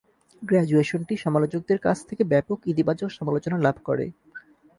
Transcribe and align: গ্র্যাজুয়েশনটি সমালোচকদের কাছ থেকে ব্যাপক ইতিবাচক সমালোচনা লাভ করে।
গ্র্যাজুয়েশনটি 0.43 1.13
সমালোচকদের 1.17 1.79
কাছ 1.79 1.97
থেকে 2.09 2.23
ব্যাপক 2.23 2.57
ইতিবাচক 2.67 3.09
সমালোচনা 3.11 3.57
লাভ 3.57 3.75
করে। 3.83 4.05